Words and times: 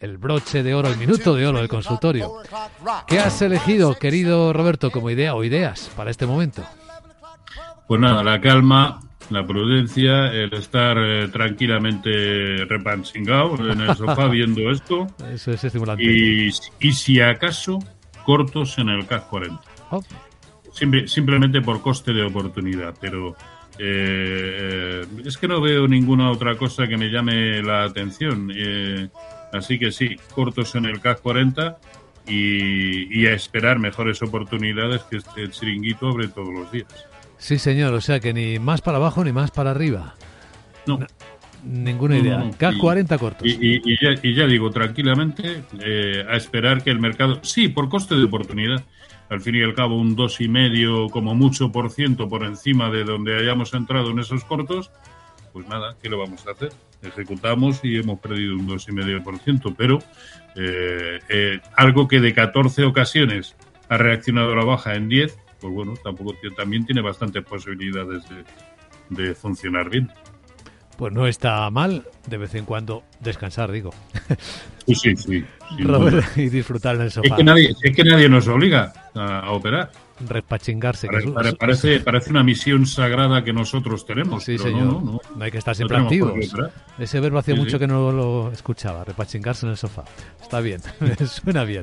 el 0.00 0.16
broche 0.16 0.62
de 0.62 0.74
oro, 0.74 0.88
el 0.88 0.96
minuto 0.96 1.34
de 1.34 1.46
oro 1.46 1.58
del 1.58 1.68
consultorio. 1.68 2.34
¿Qué 3.06 3.18
has 3.18 3.42
elegido, 3.42 3.94
querido 3.96 4.52
Roberto, 4.52 4.90
como 4.90 5.10
idea 5.10 5.34
o 5.34 5.42
ideas 5.42 5.90
para 5.96 6.10
este 6.10 6.26
momento? 6.26 6.64
Pues 7.88 8.00
nada, 8.00 8.22
la 8.22 8.40
calma, 8.40 9.00
la 9.30 9.46
prudencia, 9.46 10.28
el 10.32 10.52
estar 10.54 10.96
eh, 10.98 11.28
tranquilamente 11.28 12.64
repanchingado 12.66 13.56
en 13.70 13.80
el 13.80 13.96
sofá 13.96 14.26
viendo 14.30 14.70
esto. 14.70 15.08
Eso 15.32 15.50
es 15.50 15.64
estimulante. 15.64 16.04
Y, 16.04 16.50
y 16.80 16.92
si 16.92 17.20
acaso, 17.20 17.78
cortos 18.24 18.78
en 18.78 18.90
el 18.90 19.06
CAC 19.06 19.28
40. 19.28 19.60
simplemente 21.06 21.60
por 21.60 21.82
coste 21.82 22.12
de 22.12 22.22
oportunidad, 22.22 22.94
pero 23.00 23.34
eh, 23.78 25.04
es 25.24 25.38
que 25.38 25.48
no 25.48 25.60
veo 25.60 25.88
ninguna 25.88 26.30
otra 26.30 26.56
cosa 26.56 26.86
que 26.86 26.96
me 26.96 27.08
llame 27.08 27.62
la 27.62 27.84
atención. 27.84 28.52
Eh, 28.54 29.08
así 29.52 29.78
que 29.78 29.92
sí, 29.92 30.16
cortos 30.34 30.74
en 30.74 30.84
el 30.84 31.00
CAC 31.00 31.20
40 31.20 31.78
y, 32.26 33.22
y 33.22 33.26
a 33.26 33.32
esperar 33.32 33.78
mejores 33.78 34.22
oportunidades 34.22 35.02
que 35.04 35.16
este 35.18 35.50
chiringuito 35.50 36.08
abre 36.08 36.28
todos 36.28 36.52
los 36.52 36.70
días. 36.70 37.08
Sí, 37.38 37.58
señor, 37.58 37.94
o 37.94 38.00
sea 38.00 38.20
que 38.20 38.34
ni 38.34 38.58
más 38.58 38.82
para 38.82 38.98
abajo 38.98 39.24
ni 39.24 39.32
más 39.32 39.50
para 39.50 39.70
arriba. 39.70 40.14
No. 40.86 40.98
ninguna 41.64 42.18
idea. 42.18 42.50
CAC 42.58 42.78
40 42.78 43.18
cortos. 43.18 43.46
Y, 43.46 44.34
ya, 44.34 44.46
digo, 44.46 44.70
tranquilamente, 44.70 45.62
eh, 45.80 46.24
a 46.28 46.36
esperar 46.36 46.82
que 46.82 46.90
el 46.90 46.98
mercado, 46.98 47.38
sí, 47.42 47.68
por 47.68 47.88
coste 47.88 48.16
de 48.16 48.24
oportunidad, 48.24 48.82
al 49.28 49.40
fin 49.40 49.54
y 49.54 49.62
al 49.62 49.74
cabo 49.74 49.98
un 49.98 50.16
dos 50.16 50.40
y 50.40 50.48
medio 50.48 51.08
como 51.10 51.34
mucho 51.34 51.70
por 51.70 51.90
ciento 51.90 52.28
por 52.28 52.44
encima 52.44 52.90
de 52.90 53.04
donde 53.04 53.36
hayamos 53.36 53.74
entrado 53.74 54.10
en 54.10 54.18
esos 54.18 54.44
cortos, 54.44 54.90
pues 55.58 55.68
nada, 55.68 55.96
¿qué 56.00 56.08
lo 56.08 56.18
vamos 56.18 56.46
a 56.46 56.52
hacer? 56.52 56.72
Ejecutamos 57.02 57.80
y 57.82 57.96
hemos 57.96 58.20
perdido 58.20 58.54
un 58.54 58.68
dos 58.68 58.88
y 58.88 58.92
medio 58.92 59.20
por 59.24 59.40
ciento, 59.40 59.74
pero 59.76 59.98
eh, 60.54 61.18
eh, 61.28 61.58
algo 61.74 62.06
que 62.06 62.20
de 62.20 62.32
14 62.32 62.84
ocasiones 62.84 63.56
ha 63.88 63.96
reaccionado 63.96 64.52
a 64.52 64.54
la 64.54 64.64
baja 64.64 64.94
en 64.94 65.08
10, 65.08 65.36
pues 65.60 65.74
bueno, 65.74 65.94
tampoco 65.96 66.32
también 66.56 66.86
tiene 66.86 67.00
bastantes 67.00 67.42
posibilidades 67.42 68.22
de, 69.10 69.34
funcionar 69.34 69.90
bien. 69.90 70.08
Pues 70.96 71.12
no 71.12 71.26
está 71.26 71.68
mal 71.70 72.04
de 72.28 72.38
vez 72.38 72.54
en 72.54 72.64
cuando 72.64 73.02
descansar, 73.18 73.72
digo. 73.72 73.90
Sí, 74.86 74.94
sí, 74.94 75.16
sí. 75.16 75.44
y 76.36 76.48
disfrutar 76.50 76.94
en 76.94 77.02
el 77.02 77.10
sofá. 77.10 77.26
Es 77.26 77.34
que 77.34 77.42
nadie, 77.42 77.74
es 77.82 77.96
que 77.96 78.04
nadie 78.04 78.28
nos 78.28 78.46
obliga 78.46 78.92
a, 79.18 79.50
operar. 79.50 79.90
Respachingarse. 80.26 81.08
parece, 81.58 82.00
parece 82.00 82.30
una 82.30 82.42
misión 82.42 82.86
sagrada 82.86 83.44
que 83.44 83.52
nosotros 83.52 84.04
tenemos. 84.04 84.44
Sí, 84.44 84.58
señor. 84.58 85.02
No, 85.02 85.20
no, 85.36 85.44
hay 85.44 85.50
que 85.50 85.58
estar 85.58 85.74
siempre 85.74 85.96
activos. 85.98 86.32
Ese 86.98 87.20
verbo 87.20 87.38
hacía 87.38 87.54
mucho 87.54 87.78
que 87.78 87.86
no 87.86 88.10
lo 88.12 88.50
escuchaba, 88.52 89.04
repachingarse 89.04 89.66
en 89.66 89.72
el 89.72 89.78
sofá. 89.78 90.04
Está 90.40 90.60
bien, 90.60 90.80
suena 91.26 91.64
bien. 91.64 91.82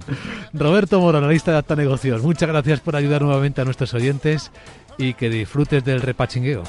Roberto 0.54 1.00
Moro, 1.00 1.20
analista 1.20 1.52
de 1.52 1.58
Acta 1.60 1.76
Negocios, 1.76 2.22
muchas 2.22 2.50
gracias 2.50 2.80
por 2.82 2.96
ayudar 2.96 3.22
nuevamente 3.22 3.62
a 3.62 3.66
nuestros 3.66 3.94
oyentes 3.94 4.52
y 4.98 5.14
que 5.14 5.30
disfrutes 5.30 5.84
del 5.84 6.02
repachingueo. 6.02 6.64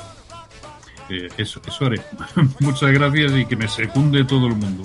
Eh, 1.09 1.29
eso, 1.37 1.61
eso 1.67 1.87
haré. 1.87 2.01
muchas 2.61 2.91
gracias 2.93 3.33
y 3.33 3.47
que 3.47 3.57
me 3.57 3.69
secunde 3.69 4.25
todo 4.25 4.47
el 4.47 4.57
mundo. 4.57 4.85